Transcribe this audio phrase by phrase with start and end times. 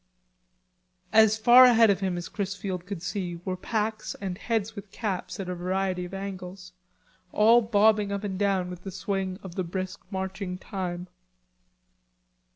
[1.13, 5.39] As far ahead of him as Chrisfield could see were packs and heads with caps
[5.39, 6.73] at a variety of angles,
[7.31, 11.07] all bobbing up and down with the swing of the brisk marching time.